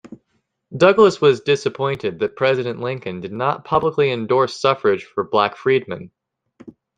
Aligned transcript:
Douglass 0.75 1.21
was 1.21 1.41
disappointed 1.41 2.17
that 2.21 2.35
President 2.35 2.79
Lincoln 2.79 3.21
did 3.21 3.31
not 3.31 3.63
publicly 3.65 4.11
endorse 4.11 4.59
suffrage 4.59 5.05
for 5.05 5.23
black 5.23 5.55
freedmen. 5.55 6.09